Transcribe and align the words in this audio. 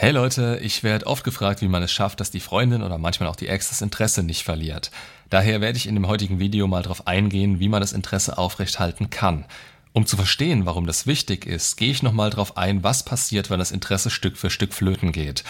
Hey 0.00 0.12
Leute, 0.12 0.60
ich 0.62 0.84
werde 0.84 1.08
oft 1.08 1.24
gefragt, 1.24 1.60
wie 1.60 1.66
man 1.66 1.82
es 1.82 1.90
schafft, 1.90 2.20
dass 2.20 2.30
die 2.30 2.38
Freundin 2.38 2.84
oder 2.84 2.98
manchmal 2.98 3.28
auch 3.28 3.34
die 3.34 3.48
Ex 3.48 3.70
das 3.70 3.82
Interesse 3.82 4.22
nicht 4.22 4.44
verliert. 4.44 4.92
Daher 5.28 5.60
werde 5.60 5.76
ich 5.76 5.88
in 5.88 5.96
dem 5.96 6.06
heutigen 6.06 6.38
Video 6.38 6.68
mal 6.68 6.84
darauf 6.84 7.08
eingehen, 7.08 7.58
wie 7.58 7.68
man 7.68 7.80
das 7.80 7.92
Interesse 7.92 8.38
aufrechthalten 8.38 9.10
kann. 9.10 9.44
Um 9.92 10.06
zu 10.06 10.14
verstehen, 10.14 10.66
warum 10.66 10.86
das 10.86 11.08
wichtig 11.08 11.46
ist, 11.46 11.76
gehe 11.76 11.90
ich 11.90 12.04
nochmal 12.04 12.30
darauf 12.30 12.56
ein, 12.56 12.84
was 12.84 13.02
passiert, 13.02 13.50
wenn 13.50 13.58
das 13.58 13.72
Interesse 13.72 14.08
Stück 14.08 14.36
für 14.36 14.50
Stück 14.50 14.72
flöten 14.72 15.10
geht. 15.10 15.42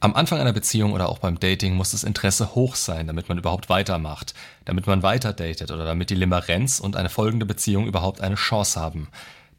Am 0.00 0.14
Anfang 0.14 0.40
einer 0.40 0.54
Beziehung 0.54 0.94
oder 0.94 1.10
auch 1.10 1.18
beim 1.18 1.38
Dating 1.38 1.74
muss 1.74 1.90
das 1.90 2.02
Interesse 2.02 2.54
hoch 2.54 2.76
sein, 2.76 3.06
damit 3.06 3.28
man 3.28 3.36
überhaupt 3.36 3.68
weitermacht, 3.68 4.32
damit 4.64 4.86
man 4.86 5.02
weiter 5.02 5.34
datet 5.34 5.72
oder 5.72 5.84
damit 5.84 6.08
die 6.08 6.14
Limerenz 6.14 6.80
und 6.80 6.96
eine 6.96 7.10
folgende 7.10 7.44
Beziehung 7.44 7.86
überhaupt 7.86 8.22
eine 8.22 8.36
Chance 8.36 8.80
haben. 8.80 9.08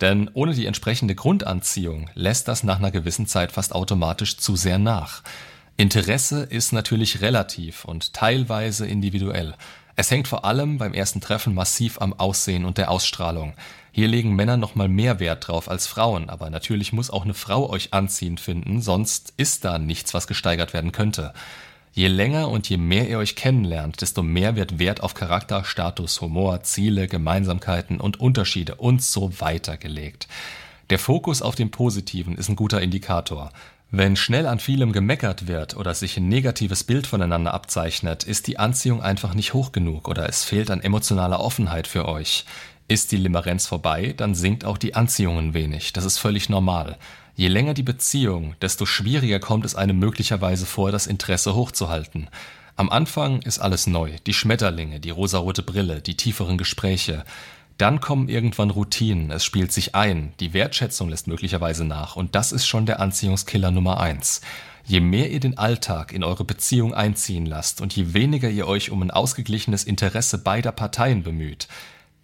Denn 0.02 0.30
ohne 0.34 0.54
die 0.54 0.66
entsprechende 0.66 1.16
Grundanziehung 1.16 2.10
lässt 2.16 2.48
das 2.48 2.64
nach 2.64 2.80
einer 2.80 2.92
gewissen 2.92 3.28
Zeit 3.28 3.52
fast 3.52 3.74
automatisch 3.74 4.38
zu 4.38 4.56
sehr 4.56 4.80
nach. 4.80 5.22
Interesse 5.78 6.44
ist 6.44 6.74
natürlich 6.74 7.22
relativ 7.22 7.86
und 7.86 8.14
teilweise 8.14 8.88
individuell. 8.88 9.56
Es 9.96 10.10
hängt 10.10 10.28
vor 10.28 10.46
allem 10.46 10.78
beim 10.78 10.94
ersten 10.94 11.22
Treffen 11.22 11.54
massiv 11.54 12.02
am 12.02 12.14
Aussehen 12.14 12.66
und 12.66 12.78
der 12.78 12.90
Ausstrahlung. 12.90 13.54
Hier 13.92 14.08
legen 14.08 14.36
Männer 14.36 14.58
nochmal 14.58 14.88
mehr 14.88 15.20
Wert 15.20 15.48
drauf 15.48 15.70
als 15.70 15.86
Frauen, 15.86 16.30
aber 16.30 16.50
natürlich 16.50 16.94
muss 16.94 17.12
auch 17.12 17.24
eine 17.24 17.34
Frau 17.34 17.70
euch 17.70 17.94
anziehend 17.94 18.40
finden, 18.40 18.82
sonst 18.82 19.34
ist 19.38 19.66
da 19.66 19.78
nichts, 19.78 20.14
was 20.14 20.28
gesteigert 20.28 20.74
werden 20.74 20.92
könnte. 20.92 21.34
Je 21.94 22.08
länger 22.08 22.50
und 22.50 22.70
je 22.70 22.78
mehr 22.78 23.10
ihr 23.10 23.18
euch 23.18 23.36
kennenlernt, 23.36 24.02
desto 24.02 24.24
mehr 24.24 24.56
wird 24.56 24.80
Wert 24.80 25.04
auf 25.04 25.14
Charakter, 25.14 25.66
Status, 25.66 26.22
Humor, 26.22 26.64
Ziele, 26.64 27.08
Gemeinsamkeiten 27.08 28.00
und 28.00 28.20
Unterschiede 28.20 28.76
und 28.76 29.04
so 29.04 29.42
weiter 29.42 29.76
gelegt. 29.76 30.30
Der 30.90 31.00
Fokus 31.00 31.42
auf 31.42 31.56
dem 31.56 31.70
Positiven 31.70 32.38
ist 32.38 32.48
ein 32.48 32.56
guter 32.56 32.82
Indikator. 32.82 33.52
Wenn 33.94 34.16
schnell 34.16 34.46
an 34.48 34.60
vielem 34.60 34.94
gemeckert 34.94 35.48
wird 35.48 35.76
oder 35.76 35.94
sich 35.94 36.16
ein 36.16 36.30
negatives 36.30 36.86
Bild 36.86 37.08
voneinander 37.08 37.54
abzeichnet, 37.54 38.24
ist 38.24 38.48
die 38.48 38.58
Anziehung 38.58 39.02
einfach 39.02 39.34
nicht 39.34 39.54
hoch 39.54 39.74
genug 39.74 40.08
oder 40.08 40.30
es 40.30 40.46
fehlt 40.46 40.72
an 40.72 40.80
emotionaler 40.80 41.42
Offenheit 41.42 41.88
für 41.88 42.08
euch. 42.08 42.46
Ist 42.92 43.14
die 43.14 43.16
Limerenz 43.16 43.68
vorbei, 43.68 44.14
dann 44.18 44.36
sinkt 44.36 44.66
auch 44.66 44.78
die 44.78 44.96
Anziehung 44.96 45.38
ein 45.38 45.54
wenig. 45.54 45.94
Das 45.94 46.04
ist 46.04 46.18
völlig 46.18 46.50
normal. 46.50 46.98
Je 47.38 47.48
länger 47.48 47.74
die 47.74 47.84
Beziehung, 47.84 48.54
desto 48.62 48.86
schwieriger 48.86 49.40
kommt 49.40 49.64
es 49.64 49.76
einem 49.76 49.98
möglicherweise 49.98 50.66
vor, 50.66 50.92
das 50.92 51.08
Interesse 51.08 51.56
hochzuhalten. 51.56 52.28
Am 52.76 52.90
Anfang 52.90 53.44
ist 53.44 53.60
alles 53.60 53.88
neu, 53.88 54.18
die 54.28 54.34
Schmetterlinge, 54.34 55.00
die 55.00 55.10
rosarote 55.10 55.64
Brille, 55.64 56.02
die 56.02 56.18
tieferen 56.18 56.58
Gespräche. 56.58 57.24
Dann 57.78 58.02
kommen 58.02 58.28
irgendwann 58.28 58.72
Routinen, 58.72 59.32
es 59.32 59.46
spielt 59.46 59.72
sich 59.72 59.96
ein, 59.96 60.34
die 60.42 60.52
Wertschätzung 60.52 61.08
lässt 61.08 61.28
möglicherweise 61.28 61.86
nach 61.86 62.18
und 62.18 62.36
das 62.36 62.52
ist 62.52 62.68
schon 62.68 62.86
der 62.86 63.00
Anziehungskiller 63.00 63.72
Nummer 63.72 64.02
eins. 64.02 64.42
Je 64.84 65.00
mehr 65.00 65.32
ihr 65.32 65.40
den 65.40 65.58
Alltag 65.58 66.12
in 66.12 66.26
eure 66.26 66.44
Beziehung 66.44 66.94
einziehen 66.94 67.46
lasst 67.46 67.80
und 67.80 67.96
je 67.96 68.14
weniger 68.14 68.50
ihr 68.50 68.68
euch 68.68 68.92
um 68.92 69.02
ein 69.02 69.12
ausgeglichenes 69.12 69.86
Interesse 69.86 70.40
beider 70.40 70.74
Parteien 70.74 71.24
bemüht, 71.24 71.70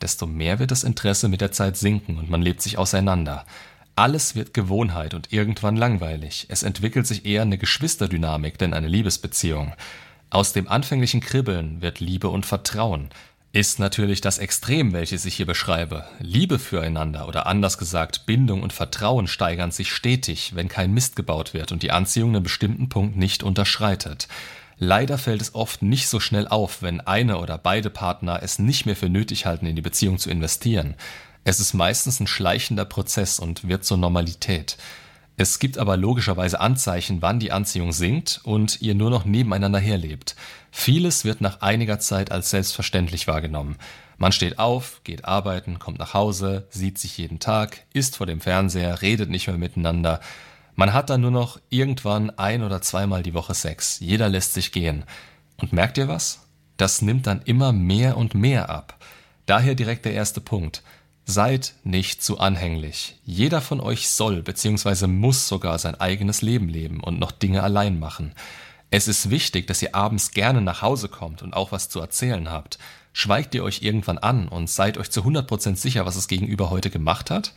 desto 0.02 0.26
mehr 0.28 0.60
wird 0.60 0.72
das 0.72 0.84
Interesse 0.84 1.28
mit 1.28 1.42
der 1.42 1.52
Zeit 1.52 1.78
sinken 1.78 2.18
und 2.18 2.30
man 2.30 2.42
lebt 2.42 2.62
sich 2.62 2.78
auseinander. 2.78 3.46
Alles 3.96 4.36
wird 4.36 4.54
Gewohnheit 4.54 5.14
und 5.14 5.34
irgendwann 5.34 5.76
langweilig. 5.76 6.46
Es 6.50 6.62
entwickelt 6.62 7.08
sich 7.08 7.26
eher 7.26 7.42
eine 7.42 7.58
Geschwisterdynamik 7.58 8.58
denn 8.58 8.74
eine 8.74 8.88
Liebesbeziehung. 8.88 9.74
Aus 10.30 10.54
dem 10.54 10.68
anfänglichen 10.68 11.22
Kribbeln 11.22 11.82
wird 11.82 12.00
Liebe 12.00 12.30
und 12.30 12.46
Vertrauen. 12.46 13.10
Ist 13.54 13.80
natürlich 13.80 14.22
das 14.22 14.38
Extrem, 14.38 14.94
welches 14.94 15.26
ich 15.26 15.36
hier 15.36 15.48
beschreibe. 15.48 16.06
Liebe 16.20 16.60
füreinander 16.60 17.28
oder 17.28 17.48
anders 17.48 17.80
gesagt 17.80 18.28
Bindung 18.28 18.62
und 18.62 18.74
Vertrauen 18.74 19.26
steigern 19.28 19.72
sich 19.72 19.92
stetig, 19.92 20.52
wenn 20.54 20.68
kein 20.68 20.94
Mist 20.94 21.16
gebaut 21.16 21.56
wird 21.56 21.72
und 21.72 21.82
die 21.82 21.92
Anziehung 21.92 22.36
einen 22.36 22.44
bestimmten 22.44 22.90
Punkt 22.90 23.18
nicht 23.18 23.42
unterschreitet. 23.42 24.28
Leider 24.80 25.18
fällt 25.18 25.42
es 25.42 25.56
oft 25.56 25.82
nicht 25.82 26.08
so 26.08 26.20
schnell 26.20 26.48
auf, 26.48 26.82
wenn 26.82 27.02
eine 27.02 27.40
oder 27.40 27.58
beide 27.58 27.90
Partner 27.90 28.42
es 28.44 28.60
nicht 28.60 28.86
mehr 28.86 28.96
für 28.96 29.10
nötig 29.10 29.46
halten, 29.46 29.66
in 29.66 29.76
die 29.76 29.82
Beziehung 29.82 30.20
zu 30.20 30.30
investieren. 30.30 30.96
Es 31.44 31.60
ist 31.60 31.74
meistens 31.74 32.20
ein 32.20 32.28
schleichender 32.28 32.86
Prozess 32.86 33.40
und 33.40 33.68
wird 33.68 33.86
zur 33.86 33.98
Normalität. 33.98 34.78
Es 35.40 35.60
gibt 35.60 35.78
aber 35.78 35.98
logischerweise 35.98 36.60
Anzeichen, 36.60 37.22
wann 37.22 37.40
die 37.40 37.52
Anziehung 37.52 37.92
sinkt 37.92 38.42
und 38.44 38.82
ihr 38.82 38.96
nur 38.96 39.12
noch 39.12 39.24
nebeneinander 39.24 39.80
herlebt. 39.80 40.36
Vieles 40.72 41.26
wird 41.26 41.42
nach 41.42 41.62
einiger 41.62 42.00
Zeit 42.00 42.32
als 42.32 42.50
selbstverständlich 42.50 43.28
wahrgenommen. 43.28 43.78
Man 44.18 44.32
steht 44.32 44.58
auf, 44.58 45.02
geht 45.04 45.26
arbeiten, 45.26 45.78
kommt 45.78 46.00
nach 46.00 46.16
Hause, 46.16 46.68
sieht 46.72 46.98
sich 46.98 47.20
jeden 47.20 47.40
Tag, 47.40 47.84
isst 47.94 48.18
vor 48.18 48.26
dem 48.26 48.42
Fernseher, 48.42 49.04
redet 49.04 49.30
nicht 49.30 49.48
mehr 49.48 49.58
miteinander. 49.58 50.22
Man 50.80 50.94
hat 50.94 51.10
dann 51.10 51.22
nur 51.22 51.32
noch 51.32 51.60
irgendwann 51.70 52.30
ein 52.30 52.62
oder 52.62 52.84
zweimal 52.84 53.24
die 53.24 53.34
Woche 53.34 53.56
Sex. 53.56 54.00
Jeder 54.00 54.30
lässt 54.30 54.54
sich 54.54 54.72
gehen. 54.72 55.06
Und 55.58 55.74
merkt 55.74 55.98
ihr 55.98 56.08
was? 56.08 56.42
Das 56.78 57.02
nimmt 57.02 57.26
dann 57.26 57.42
immer 57.42 57.72
mehr 57.72 58.16
und 58.16 58.36
mehr 58.36 58.70
ab. 58.70 59.04
Daher 59.48 59.74
direkt 59.74 60.06
der 60.06 60.14
erste 60.14 60.40
Punkt. 60.40 60.84
Seid 61.26 61.74
nicht 61.84 62.22
zu 62.24 62.38
anhänglich. 62.38 63.20
Jeder 63.26 63.60
von 63.60 63.80
euch 63.82 64.08
soll 64.08 64.44
bzw. 64.44 65.08
muss 65.08 65.48
sogar 65.48 65.80
sein 65.80 65.96
eigenes 65.96 66.44
Leben 66.44 66.70
leben 66.70 67.00
und 67.00 67.20
noch 67.20 67.32
Dinge 67.32 67.64
allein 67.64 67.98
machen. 67.98 68.36
Es 68.92 69.08
ist 69.08 69.32
wichtig, 69.32 69.66
dass 69.66 69.82
ihr 69.82 69.96
abends 69.96 70.30
gerne 70.30 70.62
nach 70.62 70.84
Hause 70.84 71.10
kommt 71.10 71.42
und 71.42 71.56
auch 71.56 71.72
was 71.72 71.90
zu 71.90 72.00
erzählen 72.00 72.52
habt. 72.52 72.78
Schweigt 73.14 73.56
ihr 73.56 73.64
euch 73.64 73.82
irgendwann 73.82 74.20
an 74.20 74.48
und 74.48 74.70
seid 74.70 75.00
euch 75.00 75.10
zu 75.10 75.22
100% 75.24 75.76
sicher, 75.76 76.06
was 76.06 76.18
es 76.18 76.28
gegenüber 76.28 76.70
heute 76.70 76.92
gemacht 76.92 77.32
hat? 77.32 77.54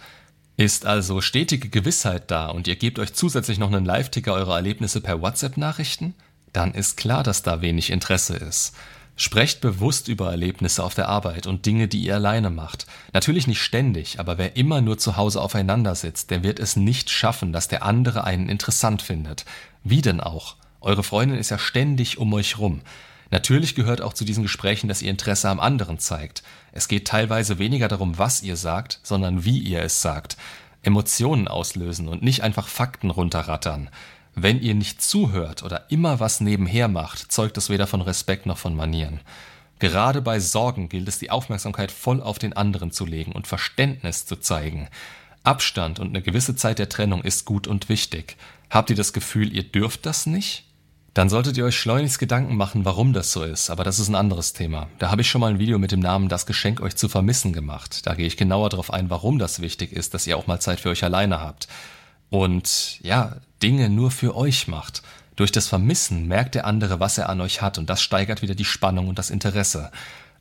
Ist 0.60 0.84
also 0.84 1.22
stetige 1.22 1.71
Gewissheit 1.71 2.31
da 2.31 2.48
und 2.48 2.69
ihr 2.69 2.76
gebt 2.76 2.98
euch 2.98 3.15
zusätzlich 3.15 3.59
noch 3.59 3.72
einen 3.72 3.87
Live-Ticker 3.87 4.34
eurer 4.34 4.56
Erlebnisse 4.56 5.00
per 5.00 5.22
WhatsApp-Nachrichten? 5.22 6.12
Dann 6.53 6.75
ist 6.75 6.98
klar, 6.98 7.22
dass 7.22 7.43
da 7.43 7.62
wenig 7.62 7.88
Interesse 7.88 8.37
ist. 8.37 8.75
Sprecht 9.16 9.62
bewusst 9.62 10.09
über 10.09 10.31
Erlebnisse 10.31 10.84
auf 10.84 10.94
der 10.94 11.09
Arbeit 11.09 11.47
und 11.47 11.65
Dinge, 11.65 11.88
die 11.88 12.03
ihr 12.03 12.16
alleine 12.16 12.50
macht. 12.50 12.87
Natürlich 13.15 13.47
nicht 13.47 13.62
ständig, 13.62 14.21
aber 14.21 14.37
wer 14.37 14.54
immer 14.54 14.82
nur 14.82 14.98
zu 14.98 15.16
Hause 15.16 15.41
aufeinander 15.41 15.94
sitzt, 15.94 16.31
der 16.31 16.43
wird 16.43 16.60
es 16.60 16.77
nicht 16.77 17.09
schaffen, 17.09 17.54
dass 17.54 17.69
der 17.69 17.82
andere 17.82 18.25
einen 18.25 18.50
interessant 18.50 19.00
findet. 19.00 19.47
Wie 19.82 20.03
denn 20.03 20.21
auch? 20.21 20.56
Eure 20.82 21.04
Freundin 21.04 21.38
ist 21.38 21.48
ja 21.48 21.59
ständig 21.59 22.19
um 22.19 22.34
euch 22.34 22.59
rum. 22.59 22.82
Natürlich 23.30 23.74
gehört 23.74 24.00
auch 24.00 24.12
zu 24.12 24.24
diesen 24.24 24.42
Gesprächen, 24.42 24.88
dass 24.88 25.02
ihr 25.02 25.10
Interesse 25.10 25.48
am 25.48 25.60
anderen 25.60 25.98
zeigt. 25.98 26.42
Es 26.72 26.88
geht 26.88 27.06
teilweise 27.06 27.58
weniger 27.58 27.88
darum, 27.88 28.18
was 28.18 28.42
ihr 28.42 28.56
sagt, 28.56 29.00
sondern 29.02 29.44
wie 29.44 29.58
ihr 29.58 29.82
es 29.82 30.02
sagt. 30.02 30.36
Emotionen 30.82 31.46
auslösen 31.46 32.08
und 32.08 32.22
nicht 32.22 32.42
einfach 32.42 32.66
Fakten 32.66 33.10
runterrattern. 33.10 33.91
Wenn 34.34 34.60
ihr 34.60 34.74
nicht 34.74 35.02
zuhört 35.02 35.62
oder 35.62 35.91
immer 35.91 36.20
was 36.20 36.41
nebenher 36.41 36.88
macht, 36.88 37.30
zeugt 37.30 37.56
es 37.58 37.68
weder 37.68 37.86
von 37.86 38.00
Respekt 38.00 38.46
noch 38.46 38.58
von 38.58 38.74
Manieren. 38.74 39.20
Gerade 39.78 40.22
bei 40.22 40.41
Sorgen 40.41 40.88
gilt 40.88 41.08
es, 41.08 41.18
die 41.18 41.30
Aufmerksamkeit 41.30 41.91
voll 41.91 42.22
auf 42.22 42.38
den 42.38 42.52
anderen 42.52 42.91
zu 42.91 43.06
legen 43.06 43.32
und 43.32 43.47
Verständnis 43.47 44.26
zu 44.26 44.36
zeigen. 44.36 44.88
Abstand 45.42 45.98
und 45.98 46.08
eine 46.08 46.22
gewisse 46.22 46.54
Zeit 46.54 46.78
der 46.78 46.88
Trennung 46.88 47.22
ist 47.22 47.44
gut 47.44 47.66
und 47.66 47.88
wichtig. 47.88 48.36
Habt 48.68 48.91
ihr 48.91 48.97
das 48.97 49.12
Gefühl, 49.12 49.54
ihr 49.54 49.62
dürft 49.62 50.04
das 50.04 50.26
nicht? 50.26 50.64
Dann 51.12 51.28
solltet 51.28 51.56
ihr 51.56 51.65
euch 51.65 51.76
schleunigst 51.76 52.21
Gedanken 52.21 52.56
machen, 52.56 52.84
warum 52.84 53.12
das 53.12 53.32
so 53.32 53.43
ist, 53.43 53.69
aber 53.69 53.82
das 53.82 53.98
ist 53.98 54.09
ein 54.09 54.15
anderes 54.15 54.53
Thema. 54.53 54.88
Da 54.98 55.10
habe 55.10 55.22
ich 55.22 55.31
schon 55.31 55.41
mal 55.41 55.50
ein 55.50 55.59
Video 55.59 55.78
mit 55.78 55.91
dem 55.91 55.98
Namen 55.98 56.28
Das 56.28 56.47
Geschenk 56.47 56.81
euch 56.81 56.94
zu 56.94 57.09
vermissen 57.09 57.53
gemacht. 57.53 58.06
Da 58.06 58.15
gehe 58.15 58.28
ich 58.28 58.37
genauer 58.37 58.69
darauf 58.69 58.93
ein, 58.93 59.10
warum 59.10 59.38
das 59.38 59.60
wichtig 59.60 59.93
ist, 59.93 60.15
dass 60.15 60.26
ihr 60.28 60.37
auch 60.37 60.47
mal 60.47 60.60
Zeit 60.60 60.78
für 60.78 60.91
euch 60.91 61.03
alleine 61.03 61.41
habt. 61.41 61.66
Und 62.28 63.00
ja, 63.03 63.37
Dinge 63.60 63.91
nur 63.91 64.12
für 64.12 64.37
euch 64.37 64.69
macht. 64.69 65.03
Durch 65.34 65.50
das 65.50 65.66
Vermissen 65.66 66.28
merkt 66.28 66.54
der 66.54 66.65
andere, 66.65 67.00
was 67.00 67.19
er 67.19 67.28
an 67.28 67.41
euch 67.41 67.60
hat 67.60 67.78
und 67.78 67.91
das 67.91 68.03
steigert 68.03 68.42
wieder 68.42 68.54
die 68.54 68.65
Spannung 68.65 69.09
und 69.09 69.19
das 69.19 69.31
Interesse. 69.31 69.91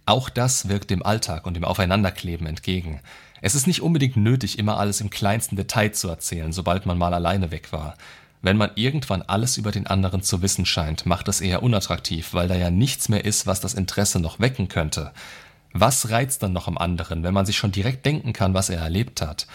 Auch 0.06 0.30
das 0.30 0.69
wirkt 0.69 0.91
dem 0.91 1.03
Alltag 1.03 1.47
und 1.47 1.56
dem 1.56 1.63
Aufeinanderkleben 1.63 2.46
entgegen. 2.46 3.00
Es 3.41 3.56
ist 3.56 3.66
nicht 3.66 3.81
unbedingt 3.81 4.18
nötig, 4.18 4.59
immer 4.59 4.78
alles 4.78 5.01
im 5.01 5.09
kleinsten 5.09 5.56
Detail 5.56 5.94
zu 5.94 6.09
erzählen, 6.09 6.51
sobald 6.51 6.86
man 6.86 6.98
mal 6.98 7.13
alleine 7.13 7.51
weg 7.51 7.71
war. 7.71 7.95
Wenn 8.41 8.57
man 8.57 8.71
irgendwann 8.75 9.21
alles 9.21 9.57
über 9.57 9.71
den 9.71 9.88
anderen 9.88 10.21
zu 10.21 10.41
wissen 10.41 10.65
scheint, 10.65 11.06
macht 11.06 11.27
das 11.27 11.41
eher 11.41 11.62
unattraktiv, 11.62 12.33
weil 12.33 12.47
da 12.47 12.56
ja 12.56 12.71
nichts 12.71 13.09
mehr 13.09 13.25
ist, 13.25 13.47
was 13.47 13.59
das 13.59 13.74
Interesse 13.74 14.19
noch 14.19 14.39
wecken 14.39 14.69
könnte. 14.69 15.12
Was 15.74 16.09
reizt 16.09 16.41
dann 16.41 16.53
noch 16.53 16.68
am 16.68 16.77
anderen, 16.77 17.24
wenn 17.24 17.33
man 17.33 17.45
sich 17.45 17.57
schon 17.57 17.71
direkt 17.71 18.06
denken 18.06 18.33
kann, 18.33 18.53
was 18.53 18.69
er 18.69 18.80
erlebt 18.80 19.21
hat? 19.21 19.45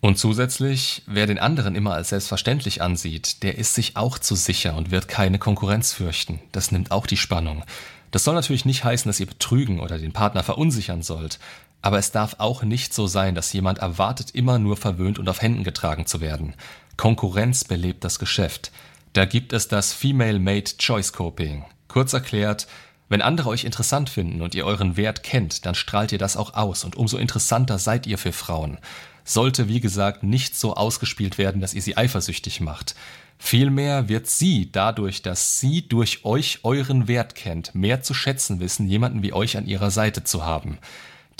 Und 0.00 0.16
zusätzlich, 0.16 1.02
wer 1.06 1.26
den 1.26 1.40
anderen 1.40 1.74
immer 1.74 1.94
als 1.94 2.10
selbstverständlich 2.10 2.80
ansieht, 2.80 3.42
der 3.42 3.58
ist 3.58 3.74
sich 3.74 3.96
auch 3.96 4.18
zu 4.18 4.36
sicher 4.36 4.76
und 4.76 4.92
wird 4.92 5.08
keine 5.08 5.40
Konkurrenz 5.40 5.92
fürchten. 5.92 6.38
Das 6.52 6.70
nimmt 6.70 6.92
auch 6.92 7.06
die 7.06 7.16
Spannung. 7.16 7.64
Das 8.12 8.24
soll 8.24 8.34
natürlich 8.34 8.64
nicht 8.64 8.84
heißen, 8.84 9.08
dass 9.08 9.20
ihr 9.20 9.26
betrügen 9.26 9.80
oder 9.80 9.98
den 9.98 10.12
Partner 10.12 10.44
verunsichern 10.44 11.02
sollt. 11.02 11.40
Aber 11.80 11.98
es 11.98 12.10
darf 12.10 12.36
auch 12.38 12.62
nicht 12.62 12.92
so 12.92 13.06
sein, 13.06 13.34
dass 13.34 13.52
jemand 13.52 13.78
erwartet, 13.78 14.30
immer 14.32 14.58
nur 14.58 14.76
verwöhnt 14.76 15.18
und 15.18 15.28
auf 15.28 15.42
Händen 15.42 15.64
getragen 15.64 16.06
zu 16.06 16.20
werden. 16.20 16.54
Konkurrenz 16.96 17.64
belebt 17.64 18.04
das 18.04 18.18
Geschäft. 18.18 18.72
Da 19.12 19.24
gibt 19.24 19.52
es 19.52 19.68
das 19.68 19.92
Female 19.92 20.38
Made 20.38 20.76
Choice 20.78 21.12
Coping. 21.12 21.64
Kurz 21.86 22.12
erklärt, 22.12 22.66
wenn 23.08 23.22
andere 23.22 23.48
euch 23.48 23.64
interessant 23.64 24.10
finden 24.10 24.42
und 24.42 24.54
ihr 24.54 24.66
euren 24.66 24.96
Wert 24.96 25.22
kennt, 25.22 25.64
dann 25.64 25.74
strahlt 25.74 26.12
ihr 26.12 26.18
das 26.18 26.36
auch 26.36 26.54
aus 26.54 26.84
und 26.84 26.96
umso 26.96 27.16
interessanter 27.16 27.78
seid 27.78 28.06
ihr 28.06 28.18
für 28.18 28.32
Frauen. 28.32 28.78
sollte, 29.24 29.68
wie 29.68 29.80
gesagt, 29.80 30.22
nicht 30.22 30.56
so 30.56 30.74
ausgespielt 30.74 31.36
werden, 31.36 31.60
dass 31.60 31.74
ihr 31.74 31.82
sie 31.82 31.96
eifersüchtig 31.96 32.60
macht. 32.60 32.94
Vielmehr 33.38 34.08
wird 34.08 34.26
sie 34.26 34.72
dadurch, 34.72 35.22
dass 35.22 35.60
sie 35.60 35.86
durch 35.86 36.24
euch 36.24 36.60
euren 36.64 37.08
Wert 37.08 37.34
kennt, 37.34 37.74
mehr 37.74 38.02
zu 38.02 38.14
schätzen 38.14 38.58
wissen, 38.58 38.88
jemanden 38.88 39.22
wie 39.22 39.32
euch 39.32 39.56
an 39.56 39.66
ihrer 39.66 39.90
Seite 39.90 40.24
zu 40.24 40.44
haben. 40.44 40.78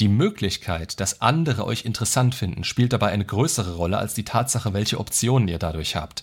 Die 0.01 0.09
Möglichkeit, 0.09 1.01
dass 1.01 1.21
andere 1.21 1.65
euch 1.65 1.85
interessant 1.85 2.35
finden, 2.35 2.63
spielt 2.63 2.93
dabei 2.93 3.09
eine 3.09 3.25
größere 3.25 3.75
Rolle 3.75 3.99
als 3.99 4.15
die 4.15 4.25
Tatsache, 4.25 4.73
welche 4.73 5.01
Optionen 5.01 5.49
ihr 5.49 5.59
dadurch 5.59 5.97
habt. 5.97 6.23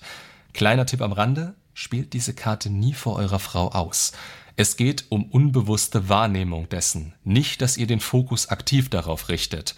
Kleiner 0.54 0.86
Tipp 0.86 1.02
am 1.02 1.12
Rande, 1.12 1.56
spielt 1.74 2.14
diese 2.14 2.34
Karte 2.34 2.70
nie 2.70 2.94
vor 2.94 3.18
eurer 3.18 3.40
Frau 3.40 3.70
aus. 3.70 4.14
Es 4.56 4.78
geht 4.78 5.04
um 5.10 5.26
unbewusste 5.26 6.08
Wahrnehmung 6.08 6.70
dessen, 6.70 7.14
nicht, 7.26 7.62
dass 7.62 7.76
ihr 7.76 7.88
den 7.88 8.00
Fokus 8.00 8.48
aktiv 8.48 8.90
darauf 8.90 9.28
richtet. 9.28 9.76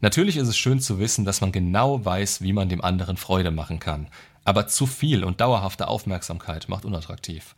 Natürlich 0.00 0.38
ist 0.38 0.48
es 0.48 0.56
schön 0.56 0.80
zu 0.80 0.98
wissen, 0.98 1.26
dass 1.26 1.42
man 1.42 1.52
genau 1.52 2.02
weiß, 2.02 2.40
wie 2.40 2.54
man 2.54 2.70
dem 2.70 2.82
anderen 2.82 3.18
Freude 3.18 3.50
machen 3.50 3.80
kann. 3.80 4.08
Aber 4.44 4.66
zu 4.66 4.86
viel 4.86 5.24
und 5.24 5.42
dauerhafte 5.42 5.88
Aufmerksamkeit 5.88 6.70
macht 6.70 6.86
unattraktiv. 6.86 7.54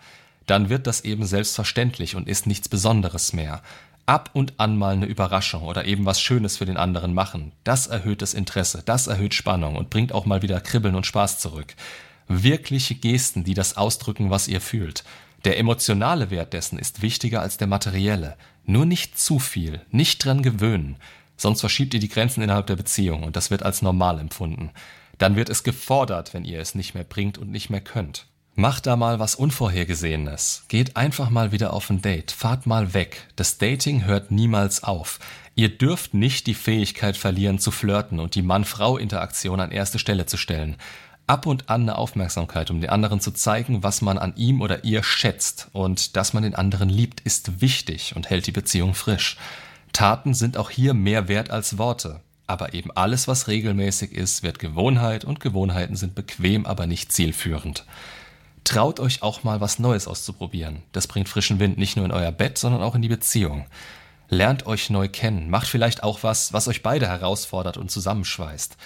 Dann 0.47 0.71
wird 0.71 0.89
das 0.89 1.03
eben 1.03 1.25
selbstverständlich 1.25 2.17
und 2.17 2.27
ist 2.27 2.47
nichts 2.47 2.69
Besonderes 2.69 3.33
mehr. 3.33 3.63
Ab 4.09 4.31
und 4.33 4.59
an 4.59 4.79
mal 4.79 4.95
eine 4.95 5.05
Überraschung 5.05 5.65
oder 5.65 5.85
eben 5.85 6.07
was 6.07 6.19
Schönes 6.19 6.57
für 6.57 6.65
den 6.65 6.79
anderen 6.79 7.13
machen, 7.13 7.53
das 7.63 7.89
erhöht 7.89 8.23
das 8.23 8.33
Interesse, 8.33 8.83
das 8.83 9.07
erhöht 9.07 9.35
Spannung 9.35 9.77
und 9.77 9.91
bringt 9.91 10.15
auch 10.15 10.25
mal 10.25 10.41
wieder 10.41 10.63
Kribbeln 10.63 10.95
und 10.95 11.05
Spaß 11.05 11.41
zurück. 11.41 11.75
Wirkliche 12.27 12.95
Gesten, 12.95 13.45
die 13.45 13.53
das 13.53 13.77
ausdrücken, 13.77 14.31
was 14.31 14.49
ihr 14.49 14.63
fühlt. 14.63 15.05
Der 15.45 15.59
emotionale 15.59 16.31
Wert 16.31 16.55
dessen 16.55 16.79
ist 16.79 17.03
wichtiger 17.03 17.43
als 17.43 17.59
der 17.59 17.67
materielle. 17.67 18.39
Nur 18.65 18.87
nicht 18.87 19.19
zu 19.19 19.39
viel, 19.39 19.83
nicht 19.91 20.25
dran 20.25 20.43
gewöhnen. 20.43 20.97
Sonst 21.37 21.61
verschiebt 21.61 21.93
ihr 21.93 22.01
die 22.01 22.09
Grenzen 22.09 22.43
innerhalb 22.43 22.67
der 22.67 22.77
Beziehung 22.77 23.25
und 23.25 23.37
das 23.37 23.51
wird 23.51 23.63
als 23.63 23.83
normal 23.83 24.21
empfunden. 24.21 24.71
Dann 25.19 25.37
wird 25.37 25.51
es 25.51 25.65
gefordert, 25.65 26.33
wenn 26.33 26.47
ihr 26.47 26.61
es 26.61 26.75
nicht 26.75 26.95
mehr 26.95 27.05
bringt 27.05 27.37
und 27.37 27.51
nicht 27.51 27.69
mehr 27.69 27.83
könnt. 27.83 28.25
Macht 28.59 28.89
da 28.89 28.97
mal 28.97 29.21
was 29.21 29.37
Unvorhergesehenes. 29.37 30.65
Geht 30.67 30.97
einfach 30.97 31.31
mal 31.31 31.53
wieder 31.53 31.73
auf 31.73 31.91
ein 31.91 32.03
Date. 32.03 32.33
Fahrt 32.33 32.67
mal 32.67 32.93
weg. 32.93 33.29
Das 33.37 33.59
Dating 33.59 34.05
hört 34.05 34.33
niemals 34.33 34.83
auf. 34.83 35.21
Ihr 35.55 35.69
dürft 35.69 36.13
nicht 36.13 36.49
die 36.49 36.55
Fähigkeit 36.55 37.17
verlieren 37.17 37.61
zu 37.61 37.71
flirten 37.71 38.19
und 38.19 38.35
die 38.35 38.43
Mann-Frau-Interaktion 38.43 39.61
an 39.61 39.71
erste 39.71 40.01
Stelle 40.01 40.27
zu 40.27 40.37
stellen 40.37 40.77
ab 41.29 41.47
und 41.47 41.69
an 41.71 41.83
eine 41.83 41.99
Aufmerksamkeit, 41.99 42.73
um 42.73 42.81
den 42.81 42.91
anderen 42.91 43.21
zu 43.21 43.31
zeigen, 43.31 43.85
was 43.85 44.03
man 44.03 44.19
an 44.19 44.35
ihm 44.35 44.61
oder 44.61 44.83
ihr 44.83 45.05
schätzt. 45.05 45.69
Und 45.73 46.17
dass 46.17 46.33
man 46.33 46.43
den 46.43 46.57
anderen 46.57 46.89
liebt, 46.89 47.21
ist 47.21 47.61
wichtig 47.61 48.17
und 48.17 48.29
hält 48.29 48.49
die 48.49 48.53
Beziehung 48.53 48.95
frisch. 48.95 49.37
Taten 49.93 50.35
sind 50.35 50.57
auch 50.57 50.71
hier 50.71 50.95
mehr 50.95 51.29
wert 51.29 51.51
als 51.51 51.79
Worte. 51.79 52.23
Aber 52.49 52.75
eben 52.75 52.91
alles, 52.91 53.29
was 53.29 53.47
regelmäßig 53.47 54.11
ist, 54.11 54.43
wird 54.43 54.59
Gewohnheit 54.59 55.25
und 55.25 55.39
Gewohnheiten 55.39 55.95
sind 55.95 56.17
bequem, 56.17 56.67
aber 56.67 56.89
nicht 56.89 57.13
zielführend. 57.13 57.85
Traut 58.69 59.01
euch 59.01 59.23
auch 59.23 59.45
mal 59.45 59.63
was 59.63 59.79
Neues 59.79 60.07
auszuprobieren. 60.07 60.83
Das 60.93 61.07
bringt 61.07 61.31
frischen 61.31 61.59
Wind 61.59 61.79
nicht 61.79 61.97
nur 61.97 62.05
in 62.05 62.13
euer 62.13 62.33
Bett, 62.33 62.59
sondern 62.59 62.83
auch 62.83 62.95
in 62.95 63.01
die 63.01 63.09
Beziehung. 63.09 63.65
Lernt 64.29 64.67
euch 64.67 64.91
neu 64.91 65.09
kennen, 65.09 65.49
macht 65.49 65.69
vielleicht 65.69 66.03
auch 66.03 66.23
was, 66.23 66.53
was 66.53 66.69
euch 66.69 66.83
beide 66.83 67.09
herausfordert 67.09 67.79
und 67.79 67.91
zusammenschweißt. 67.91 68.77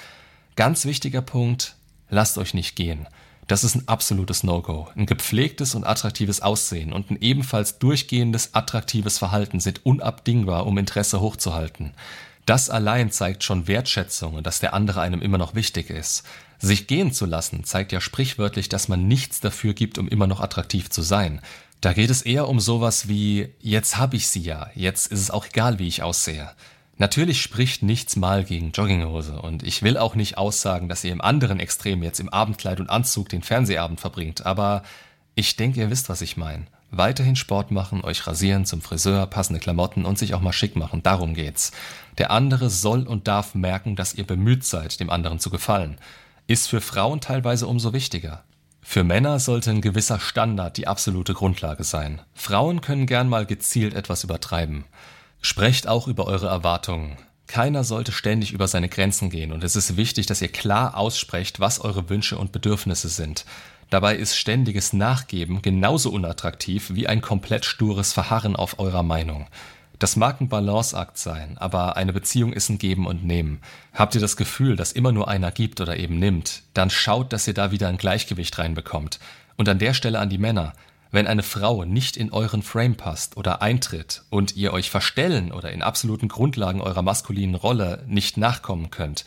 Ganz 0.55 0.84
wichtiger 0.84 1.20
Punkt, 1.20 1.75
lasst 2.11 2.38
euch 2.38 2.55
nicht 2.55 2.76
gehen. 2.76 3.08
Das 3.49 3.64
ist 3.64 3.75
ein 3.75 3.88
absolutes 3.88 4.44
No-Go. 4.44 4.87
Ein 4.94 5.06
gepflegtes 5.06 5.75
und 5.75 5.82
attraktives 5.82 6.43
Aussehen 6.43 6.93
und 6.93 7.11
ein 7.11 7.20
ebenfalls 7.20 7.81
durchgehendes 7.81 8.55
attraktives 8.55 9.19
Verhalten 9.19 9.58
sind 9.58 9.84
unabdingbar, 9.84 10.64
um 10.64 10.79
Interesse 10.79 11.20
hochzuhalten. 11.20 11.93
Das 12.46 12.70
allein 12.70 13.11
zeigt 13.11 13.43
schon 13.43 13.67
Wertschätzung 13.67 14.34
und 14.34 14.46
dass 14.46 14.61
der 14.61 14.75
andere 14.75 15.00
einem 15.00 15.23
immer 15.23 15.38
noch 15.38 15.56
wichtig 15.56 15.90
ist. 15.90 16.23
Sich 16.64 16.86
gehen 16.86 17.12
zu 17.12 17.26
lassen 17.26 17.64
zeigt 17.64 17.90
ja 17.90 18.00
sprichwörtlich, 18.00 18.68
dass 18.68 18.86
man 18.86 19.08
nichts 19.08 19.40
dafür 19.40 19.74
gibt, 19.74 19.98
um 19.98 20.06
immer 20.06 20.28
noch 20.28 20.40
attraktiv 20.40 20.90
zu 20.90 21.02
sein. 21.02 21.40
Da 21.80 21.92
geht 21.92 22.08
es 22.08 22.22
eher 22.22 22.48
um 22.48 22.60
sowas 22.60 23.08
wie 23.08 23.48
jetzt 23.58 23.98
hab 23.98 24.14
ich 24.14 24.28
sie 24.28 24.42
ja, 24.42 24.70
jetzt 24.76 25.10
ist 25.10 25.18
es 25.18 25.32
auch 25.32 25.44
egal, 25.44 25.80
wie 25.80 25.88
ich 25.88 26.04
aussehe. 26.04 26.52
Natürlich 26.98 27.42
spricht 27.42 27.82
nichts 27.82 28.14
mal 28.14 28.44
gegen 28.44 28.70
Jogginghose 28.70 29.42
und 29.42 29.64
ich 29.64 29.82
will 29.82 29.98
auch 29.98 30.14
nicht 30.14 30.38
aussagen, 30.38 30.88
dass 30.88 31.02
ihr 31.02 31.10
im 31.10 31.20
anderen 31.20 31.58
Extrem 31.58 32.00
jetzt 32.04 32.20
im 32.20 32.28
Abendkleid 32.28 32.78
und 32.78 32.90
Anzug 32.90 33.28
den 33.28 33.42
Fernsehabend 33.42 34.00
verbringt, 34.00 34.46
aber 34.46 34.84
ich 35.34 35.56
denke, 35.56 35.80
ihr 35.80 35.90
wisst, 35.90 36.08
was 36.08 36.20
ich 36.20 36.36
meine. 36.36 36.66
Weiterhin 36.92 37.34
Sport 37.34 37.72
machen, 37.72 38.04
euch 38.04 38.24
rasieren, 38.28 38.66
zum 38.66 38.82
Friseur, 38.82 39.26
passende 39.26 39.58
Klamotten 39.58 40.04
und 40.04 40.16
sich 40.16 40.34
auch 40.34 40.42
mal 40.42 40.52
schick 40.52 40.76
machen, 40.76 41.02
darum 41.02 41.34
geht's. 41.34 41.72
Der 42.18 42.30
andere 42.30 42.70
soll 42.70 43.02
und 43.08 43.26
darf 43.26 43.56
merken, 43.56 43.96
dass 43.96 44.14
ihr 44.14 44.24
bemüht 44.24 44.62
seid, 44.62 45.00
dem 45.00 45.10
anderen 45.10 45.40
zu 45.40 45.50
gefallen. 45.50 45.98
Ist 46.52 46.69
für 46.69 46.82
Frauen 46.82 47.22
teilweise 47.22 47.66
umso 47.66 47.94
wichtiger. 47.94 48.44
Für 48.82 49.04
Männer 49.04 49.40
sollte 49.40 49.70
ein 49.70 49.81
gewisser 49.81 50.20
Standard 50.20 50.76
die 50.76 50.87
absolute 50.87 51.32
Grundlage 51.32 51.82
sein. 51.82 52.20
Frauen 52.34 52.82
können 52.82 53.06
gern 53.06 53.26
mal 53.26 53.46
gezielt 53.46 53.94
etwas 53.94 54.22
übertreiben. 54.22 54.84
Sprecht 55.40 55.88
auch 55.88 56.08
über 56.08 56.26
eure 56.26 56.49
Erwartungen. 56.49 57.16
Keiner 57.46 57.84
sollte 57.84 58.12
ständig 58.12 58.52
über 58.52 58.69
seine 58.69 58.90
Grenzen 58.90 59.31
gehen 59.31 59.50
und 59.50 59.64
es 59.64 59.76
ist 59.76 59.96
wichtig, 59.96 60.26
dass 60.26 60.43
ihr 60.43 60.52
klar 60.52 60.94
aussprecht, 60.99 61.58
was 61.58 61.81
eure 61.81 62.10
Wünsche 62.10 62.37
und 62.37 62.52
Bedürfnisse 62.52 63.08
sind. 63.08 63.46
Dabei 63.88 64.16
ist 64.16 64.37
ständiges 64.37 64.93
Nachgeben 64.93 65.62
genauso 65.62 66.10
unattraktiv 66.10 66.90
wie 66.93 67.08
ein 67.08 67.22
komplett 67.22 67.64
stures 67.64 68.12
Verharren 68.12 68.56
auf 68.56 68.78
eurer 68.78 69.02
Meinung. 69.02 69.46
Das 70.02 70.16
mag 70.16 70.40
ein 70.40 70.49
Balanceakt 70.49 71.16
sein, 71.16 71.56
aber 71.58 71.96
eine 71.96 72.12
Beziehung 72.12 72.52
ist 72.52 72.69
ein 72.69 72.78
Geben 72.78 73.06
und 73.06 73.25
Nehmen. 73.25 73.60
Habt 73.94 74.16
ihr 74.16 74.20
das 74.20 74.37
Gefühl, 74.37 74.75
dass 74.75 74.90
immer 74.90 75.12
nur 75.12 75.28
einer 75.28 75.52
gibt 75.52 75.81
oder 75.81 75.96
eben 75.96 76.19
nimmt, 76.19 76.64
dann 76.75 76.90
schaut, 76.90 77.32
dass 77.32 77.46
ihr 77.46 77.54
da 77.54 77.70
wieder 77.70 77.87
ein 77.87 77.99
Gleichgewicht 77.99 78.58
reinbekommt. 78.58 79.20
Und 79.56 79.69
an 79.69 79.78
der 79.78 79.94
Stelle 79.94 80.19
an 80.19 80.28
die 80.28 80.38
Männer. 80.38 80.72
Wenn 81.12 81.28
eine 81.28 81.44
Frau 81.44 81.84
nicht 81.84 82.16
in 82.16 82.32
euren 82.32 82.64
Frame 82.64 82.96
passt 82.96 83.37
oder 83.37 83.62
eintritt 83.62 84.25
und 84.28 84.56
ihr 84.56 84.72
euch 84.72 84.90
verstellen 84.90 85.52
oder 85.52 85.70
in 85.70 85.82
absoluten 85.82 86.26
Grundlagen 86.26 86.81
eurer 86.81 87.02
maskulinen 87.02 87.55
Rolle 87.55 88.02
nicht 88.08 88.37
nachkommen 88.37 88.90
könnt, 88.90 89.25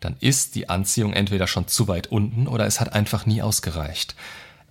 dann 0.00 0.16
ist 0.18 0.56
die 0.56 0.68
Anziehung 0.68 1.12
entweder 1.12 1.46
schon 1.46 1.68
zu 1.68 1.86
weit 1.86 2.08
unten 2.08 2.48
oder 2.48 2.66
es 2.66 2.80
hat 2.80 2.94
einfach 2.94 3.26
nie 3.26 3.42
ausgereicht. 3.42 4.16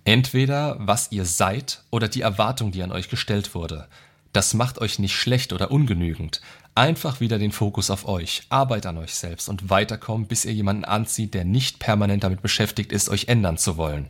Entweder 0.04 0.76
was 0.80 1.12
ihr 1.12 1.24
seid 1.24 1.80
oder 1.90 2.08
die 2.08 2.20
Erwartung, 2.20 2.72
die 2.72 2.82
an 2.82 2.92
euch 2.92 3.08
gestellt 3.08 3.54
wurde. 3.54 3.88
Das 4.36 4.52
macht 4.52 4.82
euch 4.82 4.98
nicht 4.98 5.16
schlecht 5.16 5.54
oder 5.54 5.70
ungenügend. 5.70 6.42
Einfach 6.74 7.20
wieder 7.20 7.38
den 7.38 7.52
Fokus 7.52 7.88
auf 7.88 8.06
euch, 8.06 8.42
Arbeit 8.50 8.84
an 8.84 8.98
euch 8.98 9.14
selbst 9.14 9.48
und 9.48 9.70
weiterkommen, 9.70 10.26
bis 10.26 10.44
ihr 10.44 10.52
jemanden 10.52 10.84
anzieht, 10.84 11.32
der 11.32 11.46
nicht 11.46 11.78
permanent 11.78 12.22
damit 12.22 12.42
beschäftigt 12.42 12.92
ist, 12.92 13.08
euch 13.08 13.28
ändern 13.28 13.56
zu 13.56 13.78
wollen. 13.78 14.08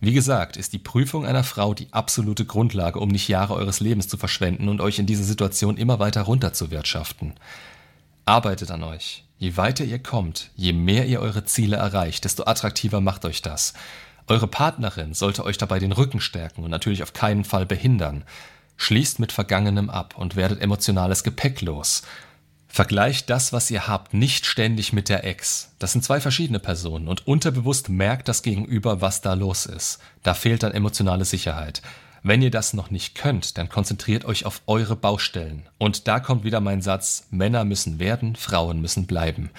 Wie 0.00 0.12
gesagt, 0.12 0.56
ist 0.56 0.72
die 0.72 0.80
Prüfung 0.80 1.24
einer 1.24 1.44
Frau 1.44 1.74
die 1.74 1.86
absolute 1.92 2.44
Grundlage, 2.44 2.98
um 2.98 3.08
nicht 3.08 3.28
Jahre 3.28 3.54
eures 3.54 3.78
Lebens 3.78 4.08
zu 4.08 4.16
verschwenden 4.16 4.68
und 4.68 4.80
euch 4.80 4.98
in 4.98 5.06
diese 5.06 5.22
Situation 5.22 5.76
immer 5.76 6.00
weiter 6.00 6.22
runterzuwirtschaften. 6.22 7.34
Arbeitet 8.24 8.72
an 8.72 8.82
euch. 8.82 9.22
Je 9.38 9.56
weiter 9.56 9.84
ihr 9.84 10.02
kommt, 10.02 10.50
je 10.56 10.72
mehr 10.72 11.06
ihr 11.06 11.20
eure 11.20 11.44
Ziele 11.44 11.76
erreicht, 11.76 12.24
desto 12.24 12.46
attraktiver 12.46 13.00
macht 13.00 13.24
euch 13.24 13.42
das. 13.42 13.74
Eure 14.26 14.48
Partnerin 14.48 15.14
sollte 15.14 15.44
euch 15.44 15.56
dabei 15.56 15.78
den 15.78 15.92
Rücken 15.92 16.20
stärken 16.20 16.64
und 16.64 16.70
natürlich 16.70 17.04
auf 17.04 17.12
keinen 17.12 17.44
Fall 17.44 17.64
behindern. 17.64 18.24
Schließt 18.78 19.18
mit 19.18 19.32
Vergangenem 19.32 19.90
ab 19.90 20.14
und 20.16 20.34
werdet 20.34 20.62
emotionales 20.62 21.22
Gepäck 21.22 21.60
los. 21.60 22.02
Vergleicht 22.68 23.28
das, 23.28 23.52
was 23.52 23.70
ihr 23.70 23.88
habt, 23.88 24.14
nicht 24.14 24.46
ständig 24.46 24.92
mit 24.92 25.08
der 25.08 25.24
Ex. 25.24 25.72
Das 25.78 25.92
sind 25.92 26.04
zwei 26.04 26.20
verschiedene 26.20 26.58
Personen 26.60 27.08
und 27.08 27.26
unterbewusst 27.26 27.88
merkt 27.88 28.28
das 28.28 28.42
Gegenüber, 28.42 29.00
was 29.00 29.20
da 29.20 29.34
los 29.34 29.66
ist. 29.66 29.98
Da 30.22 30.32
fehlt 30.32 30.62
dann 30.62 30.72
emotionale 30.72 31.24
Sicherheit. 31.24 31.82
Wenn 32.22 32.42
ihr 32.42 32.50
das 32.50 32.74
noch 32.74 32.90
nicht 32.90 33.14
könnt, 33.14 33.58
dann 33.58 33.68
konzentriert 33.68 34.24
euch 34.24 34.44
auf 34.44 34.62
eure 34.66 34.96
Baustellen. 34.96 35.68
Und 35.78 36.08
da 36.08 36.20
kommt 36.20 36.44
wieder 36.44 36.60
mein 36.60 36.82
Satz, 36.82 37.26
Männer 37.30 37.64
müssen 37.64 37.98
werden, 37.98 38.36
Frauen 38.36 38.80
müssen 38.80 39.06
bleiben. 39.06 39.50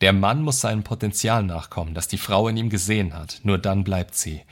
Der 0.00 0.12
Mann 0.12 0.42
muss 0.42 0.60
seinem 0.60 0.82
Potenzial 0.82 1.42
nachkommen, 1.42 1.94
das 1.94 2.08
die 2.08 2.18
Frau 2.18 2.48
in 2.48 2.56
ihm 2.56 2.70
gesehen 2.70 3.14
hat, 3.14 3.40
nur 3.42 3.58
dann 3.58 3.84
bleibt 3.84 4.14
sie. 4.14 4.42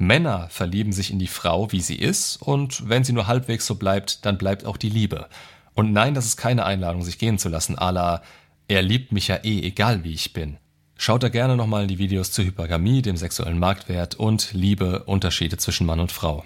Männer 0.00 0.48
verlieben 0.48 0.92
sich 0.92 1.10
in 1.10 1.18
die 1.18 1.26
Frau, 1.26 1.72
wie 1.72 1.82
sie 1.82 1.96
ist, 1.96 2.36
und 2.36 2.88
wenn 2.88 3.04
sie 3.04 3.12
nur 3.12 3.26
halbwegs 3.26 3.66
so 3.66 3.74
bleibt, 3.74 4.24
dann 4.24 4.38
bleibt 4.38 4.64
auch 4.64 4.78
die 4.78 4.88
Liebe. 4.88 5.28
Und 5.74 5.92
nein, 5.92 6.14
das 6.14 6.24
ist 6.24 6.38
keine 6.38 6.64
Einladung, 6.64 7.02
sich 7.02 7.18
gehen 7.18 7.38
zu 7.38 7.50
lassen, 7.50 7.76
à 7.78 7.92
la, 7.92 8.22
er 8.66 8.80
liebt 8.80 9.12
mich 9.12 9.28
ja 9.28 9.36
eh, 9.44 9.60
egal 9.60 10.02
wie 10.02 10.14
ich 10.14 10.32
bin. 10.32 10.56
Schaut 10.96 11.22
da 11.22 11.28
gerne 11.28 11.54
nochmal 11.54 11.82
in 11.82 11.88
die 11.88 11.98
Videos 11.98 12.32
zur 12.32 12.46
Hypergamie, 12.46 13.02
dem 13.02 13.18
sexuellen 13.18 13.58
Marktwert 13.58 14.14
und 14.14 14.54
Liebe, 14.54 15.04
Unterschiede 15.04 15.58
zwischen 15.58 15.86
Mann 15.86 16.00
und 16.00 16.12
Frau. 16.12 16.44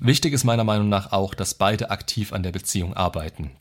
Wichtig 0.00 0.34
ist 0.34 0.44
meiner 0.44 0.64
Meinung 0.64 0.90
nach 0.90 1.10
auch, 1.10 1.32
dass 1.32 1.54
beide 1.54 1.90
aktiv 1.90 2.34
an 2.34 2.42
der 2.42 2.52
Beziehung 2.52 2.94
arbeiten. 2.94 3.52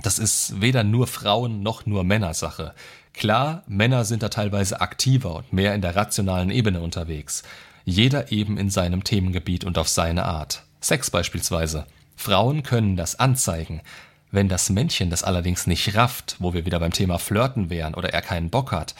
Das 0.00 0.18
ist 0.18 0.62
weder 0.62 0.82
nur 0.82 1.06
Frauen 1.06 1.62
noch 1.62 1.84
nur 1.84 2.04
Männersache. 2.04 2.72
Klar, 3.12 3.64
Männer 3.66 4.06
sind 4.06 4.22
da 4.22 4.30
teilweise 4.30 4.80
aktiver 4.80 5.36
und 5.36 5.52
mehr 5.52 5.74
in 5.74 5.82
der 5.82 5.94
rationalen 5.94 6.50
Ebene 6.50 6.80
unterwegs. 6.80 7.42
Jeder 7.84 8.32
eben 8.32 8.58
in 8.58 8.70
seinem 8.70 9.04
Themengebiet 9.04 9.64
und 9.64 9.78
auf 9.78 9.88
seine 9.88 10.24
Art. 10.24 10.64
Sex 10.80 11.10
beispielsweise. 11.10 11.86
Frauen 12.16 12.62
können 12.62 12.96
das 12.96 13.18
anzeigen, 13.18 13.80
wenn 14.30 14.48
das 14.48 14.70
Männchen 14.70 15.10
das 15.10 15.22
allerdings 15.22 15.66
nicht 15.66 15.94
rafft, 15.94 16.36
wo 16.38 16.54
wir 16.54 16.64
wieder 16.64 16.80
beim 16.80 16.92
Thema 16.92 17.18
Flirten 17.18 17.68
wären 17.68 17.94
oder 17.94 18.12
er 18.14 18.22
keinen 18.22 18.50
Bock 18.50 18.72
hat, 18.72 18.94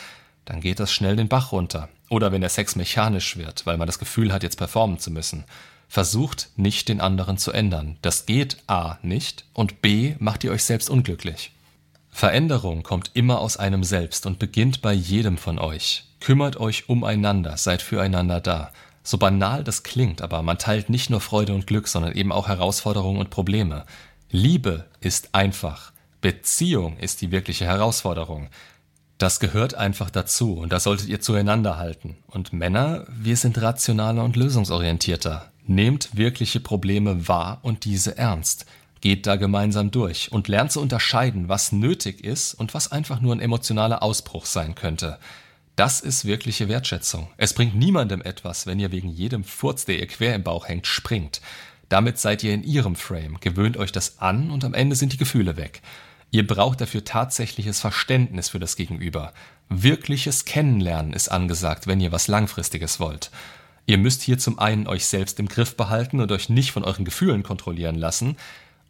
dann 0.45 0.61
geht 0.61 0.79
das 0.79 0.93
schnell 0.93 1.17
den 1.17 1.29
Bach 1.29 1.53
runter. 1.53 1.89
Oder 2.11 2.33
wenn 2.33 2.43
der 2.43 2.51
Sex 2.51 2.77
mechanisch 2.77 3.37
wird, 3.39 3.65
weil 3.65 3.79
man 3.79 3.87
das 3.87 3.99
Gefühl 3.99 4.33
hat, 4.33 4.43
jetzt 4.43 4.59
performen 4.59 4.99
zu 4.99 5.11
müssen. 5.11 5.45
Versucht 5.89 6.51
nicht 6.57 6.89
den 6.89 7.01
anderen 7.01 7.39
zu 7.39 7.53
ändern. 7.53 7.97
Das 8.03 8.27
geht 8.27 8.59
A 8.67 8.99
nicht 9.03 9.47
und 9.55 9.81
B 9.81 10.17
macht 10.19 10.45
ihr 10.45 10.53
euch 10.53 10.65
selbst 10.65 10.91
unglücklich. 10.91 11.53
Veränderung 12.12 12.83
kommt 12.83 13.11
immer 13.14 13.40
aus 13.40 13.57
einem 13.57 13.83
selbst 13.83 14.26
und 14.26 14.38
beginnt 14.38 14.83
bei 14.83 14.92
jedem 14.92 15.38
von 15.38 15.59
euch. 15.59 16.04
Kümmert 16.21 16.59
euch 16.59 16.88
umeinander, 16.88 17.57
seid 17.57 17.83
füreinander 17.83 18.40
da. 18.40 18.71
So 19.02 19.19
banal 19.19 19.64
das 19.64 19.83
klingt, 19.83 20.23
aber 20.23 20.42
man 20.42 20.59
teilt 20.59 20.88
nicht 20.88 21.11
nur 21.11 21.21
Freude 21.21 21.54
und 21.54 21.66
Glück, 21.66 21.88
sondern 21.88 22.12
eben 22.12 22.31
auch 22.31 22.47
Herausforderungen 22.47 23.19
und 23.19 23.31
Probleme. 23.31 23.85
Liebe 24.31 24.85
ist 25.00 25.35
einfach. 25.35 25.92
Beziehung 26.21 26.99
ist 26.99 27.23
die 27.23 27.33
wirkliche 27.33 27.64
Herausforderung. 27.64 28.49
Das 29.19 29.40
gehört 29.40 29.75
einfach 29.75 30.11
dazu 30.11 30.54
und 30.54 30.73
das 30.73 30.85
solltet 30.85 31.09
ihr 31.09 31.21
zueinander 31.21 31.78
halten. 31.78 32.19
Und 32.28 32.52
Männer, 32.52 33.04
wir 33.09 33.37
sind 33.37 33.61
rationaler 33.61 34.23
und 34.23 34.37
lösungsorientierter. 34.37 35.50
Nehmt 35.66 36.16
wirkliche 36.16 36.61
Probleme 36.61 37.26
wahr 37.26 37.59
und 37.62 37.85
diese 37.85 38.16
ernst. 38.16 38.66
Geht 39.03 39.27
da 39.27 39.35
gemeinsam 39.35 39.91
durch 39.91 40.31
und 40.31 40.47
lernt 40.47 40.71
zu 40.71 40.81
unterscheiden, 40.81 41.49
was 41.49 41.73
nötig 41.73 42.23
ist 42.23 42.55
und 42.55 42.73
was 42.73 42.93
einfach 42.93 43.21
nur 43.21 43.35
ein 43.35 43.41
emotionaler 43.41 44.01
Ausbruch 44.01 44.47
sein 44.47 44.77
könnte. 44.77 45.19
Das 45.75 45.99
ist 45.99 46.25
wirkliche 46.25 46.69
Wertschätzung. 46.69 47.29
Es 47.37 47.53
bringt 47.53 47.75
niemandem 47.75 48.23
etwas, 48.23 48.65
wenn 48.65 48.79
ihr 48.79 48.93
wegen 48.93 49.09
jedem 49.09 49.43
Furz, 49.43 49.87
der 49.87 49.99
ihr 49.99 50.07
quer 50.07 50.37
im 50.37 50.45
Bauch 50.45 50.69
hängt, 50.69 50.87
springt. 50.87 51.41
Damit 51.89 52.21
seid 52.21 52.45
ihr 52.45 52.55
in 52.55 52.63
ihrem 52.63 52.95
Frame, 52.95 53.39
gewöhnt 53.41 53.77
euch 53.77 53.91
das 53.91 54.21
an 54.21 54.53
und 54.53 54.65
am 54.65 54.73
Ende 54.73 54.95
sind 54.95 55.13
die 55.13 55.19
Gefühle 55.19 55.57
weg. 55.57 55.83
Ihr 56.31 56.47
braucht 56.47 56.81
dafür 56.81 57.05
tatsächliches 57.05 57.81
Verständnis 57.81 58.51
für 58.51 58.61
das 58.61 58.77
Gegenüber. 58.77 59.33
Wirkliches 59.69 60.45
Kennenlernen 60.45 61.13
ist 61.13 61.29
angesagt, 61.29 61.89
wenn 61.89 62.01
ihr 62.01 62.13
was 62.13 62.29
Langfristiges 62.29 63.01
wollt. 63.01 63.33
Ihr 63.85 63.99
müsst 63.99 64.23
hier 64.23 64.39
zum 64.39 64.61
einen 64.61 64.87
euch 64.87 65.07
selbst 65.07 65.41
im 65.41 65.49
Griff 65.49 65.77
behalten 65.77 66.21
und 66.21 66.31
euch 66.31 66.49
nicht 66.49 66.71
von 66.71 66.85
euren 66.85 67.05
Gefühlen 67.05 67.43
kontrollieren 67.43 67.97
lassen 67.97 68.37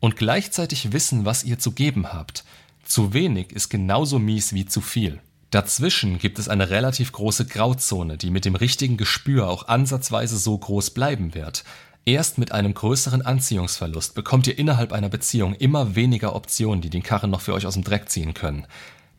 und 0.02 0.16
gleichzeitig 0.16 0.92
wissen, 0.92 1.24
was 1.24 1.44
ihr 1.44 1.60
zu 1.60 1.70
geben 1.70 2.12
habt. 2.12 2.42
Zu 2.84 3.14
wenig 3.14 3.52
ist 3.52 3.68
genauso 3.68 4.18
mies 4.18 4.52
wie 4.52 4.66
zu 4.66 4.80
viel. 4.80 5.20
Dazwischen 5.52 6.18
gibt 6.18 6.40
es 6.40 6.48
eine 6.48 6.70
relativ 6.70 7.12
große 7.12 7.46
Grauzone, 7.46 8.18
die 8.18 8.30
mit 8.30 8.44
dem 8.44 8.56
richtigen 8.56 8.96
Gespür 8.96 9.48
auch 9.48 9.68
ansatzweise 9.68 10.38
so 10.38 10.58
groß 10.58 10.90
bleiben 10.90 11.34
wird. 11.34 11.62
Erst 12.04 12.36
mit 12.36 12.50
einem 12.50 12.74
größeren 12.74 13.22
Anziehungsverlust 13.22 14.16
bekommt 14.16 14.48
ihr 14.48 14.58
innerhalb 14.58 14.92
einer 14.92 15.08
Beziehung 15.08 15.54
immer 15.54 15.94
weniger 15.94 16.34
Optionen, 16.34 16.80
die 16.80 16.90
den 16.90 17.04
Karren 17.04 17.30
noch 17.30 17.40
für 17.40 17.54
euch 17.54 17.64
aus 17.64 17.74
dem 17.74 17.84
Dreck 17.84 18.08
ziehen 18.08 18.34
können. 18.34 18.66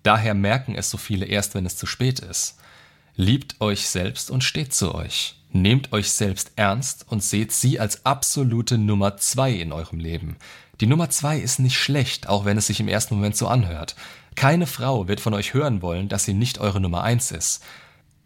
Daher 0.04 0.34
merken 0.34 0.76
es 0.76 0.90
so 0.90 0.98
viele 0.98 1.26
erst, 1.26 1.56
wenn 1.56 1.66
es 1.66 1.78
zu 1.78 1.86
spät 1.86 2.20
ist. 2.20 2.58
Liebt 3.16 3.62
euch 3.62 3.88
selbst 3.88 4.30
und 4.30 4.44
steht 4.44 4.74
zu 4.74 4.94
euch. 4.94 5.36
Nehmt 5.54 5.94
euch 5.94 6.12
selbst 6.12 6.52
ernst 6.58 7.06
und 7.08 7.24
seht 7.24 7.54
sie 7.54 7.80
als 7.80 8.06
absolute 8.06 8.78
Nummer 8.78 9.16
zwei 9.16 9.54
in 9.54 9.72
eurem 9.72 10.00
Leben. 10.00 10.36
Die 10.82 10.88
Nummer 10.88 11.10
zwei 11.10 11.38
ist 11.38 11.60
nicht 11.60 11.78
schlecht, 11.78 12.28
auch 12.28 12.46
wenn 12.46 12.58
es 12.58 12.68
sich 12.68 12.80
im 12.80 12.88
ersten 12.88 13.16
Moment 13.16 13.38
so 13.38 13.48
anhört. 13.48 13.96
Keine 14.36 14.66
Frau 14.66 15.08
wird 15.08 15.20
von 15.20 15.34
euch 15.34 15.54
hören 15.54 15.82
wollen, 15.82 16.10
dass 16.10 16.26
sie 16.26 16.34
nicht 16.34 16.60
eure 16.60 16.82
Nummer 16.82 17.04
eins 17.04 17.32
ist. 17.32 17.64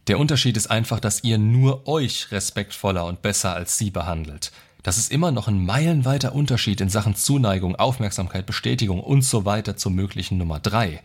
Der 0.07 0.19
Unterschied 0.19 0.55
ist 0.55 0.67
einfach, 0.67 1.01
dass 1.01 1.23
ihr 1.23 1.37
nur 1.37 1.87
euch 1.87 2.31
respektvoller 2.31 3.05
und 3.05 3.21
besser 3.21 3.53
als 3.53 3.77
sie 3.77 3.91
behandelt. 3.91 4.53
Das 4.81 4.97
ist 4.97 5.11
immer 5.11 5.31
noch 5.31 5.49
ein 5.49 5.65
meilenweiter 5.65 6.33
Unterschied 6.33 6.79
in 6.79 6.87
Sachen 6.87 7.15
Zuneigung, 7.15 7.75
Aufmerksamkeit, 7.75 8.45
Bestätigung 8.45 9.01
und 9.01 9.23
so 9.23 9.43
weiter 9.43 9.75
zur 9.75 9.91
möglichen 9.91 10.37
Nummer 10.37 10.59
drei. 10.59 11.01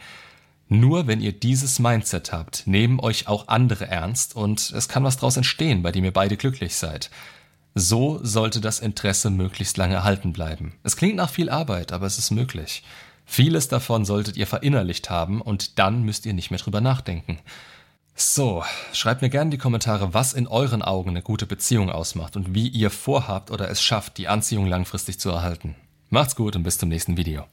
Nur 0.69 1.09
wenn 1.09 1.21
ihr 1.21 1.33
dieses 1.33 1.81
Mindset 1.81 2.33
habt, 2.33 2.69
nehmen 2.69 3.01
euch 3.01 3.27
auch 3.27 3.49
andere 3.49 3.89
ernst 3.89 4.37
und 4.37 4.71
es 4.71 4.89
kann 4.89 5.03
was 5.03 5.17
draus 5.17 5.37
entstehen, 5.37 5.83
bei 5.83 5.91
dem 5.91 6.05
ihr 6.05 6.13
beide 6.13 6.37
glücklich 6.37 6.77
seid. 6.77 7.11
So 7.75 8.21
sollte 8.23 8.61
das 8.61 8.81
Interesse 8.81 9.31
möglichst 9.31 9.77
lange 9.77 9.95
erhalten 9.95 10.33
bleiben. 10.33 10.75
Es 10.83 10.97
klingt 10.97 11.17
nach 11.17 11.31
viel 11.31 11.49
Arbeit, 11.49 11.93
aber 11.93 12.07
es 12.07 12.19
ist 12.19 12.31
möglich. 12.31 12.83
Vieles 13.25 13.69
davon 13.69 14.05
solltet 14.05 14.37
ihr 14.37 14.47
verinnerlicht 14.47 15.09
haben 15.09 15.41
und 15.41 15.79
dann 15.79 16.03
müsst 16.03 16.27
ihr 16.27 16.35
nicht 16.35 16.51
mehr 16.51 16.61
drüber 16.61 16.81
nachdenken. 16.81 17.39
So, 18.15 18.63
schreibt 18.93 19.23
mir 19.23 19.31
gerne 19.31 19.49
in 19.49 19.51
die 19.53 19.59
Kommentare, 19.59 20.13
was 20.13 20.35
in 20.35 20.47
euren 20.47 20.83
Augen 20.83 21.11
eine 21.11 21.23
gute 21.23 21.47
Beziehung 21.47 21.91
ausmacht 21.91 22.37
und 22.37 22.55
wie 22.55 22.69
ihr 22.69 22.91
vorhabt 22.91 23.51
oder 23.51 23.71
es 23.71 23.83
schafft, 23.83 24.19
die 24.19 24.29
Anziehung 24.29 24.67
langfristig 24.67 25.19
zu 25.19 25.31
erhalten. 25.31 25.75
Macht's 26.11 26.37
gut 26.37 26.55
und 26.57 26.63
bis 26.63 26.77
zum 26.77 26.91
nächsten 26.91 27.17
Video. 27.17 27.47